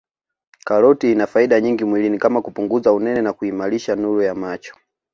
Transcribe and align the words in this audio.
Karoti 0.63 1.11
ina 1.11 1.27
faida 1.27 1.61
nyingi 1.61 1.83
mwilini 1.83 2.19
kama 2.19 2.41
kupunguza 2.41 2.93
unene 2.93 3.21
na 3.21 3.33
kuimarisha 3.33 3.95
nuru 3.95 4.21
ya 4.21 4.35
macho 4.35 4.75